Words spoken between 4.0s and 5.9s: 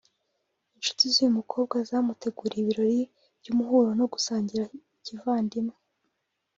gusangira kivandimwe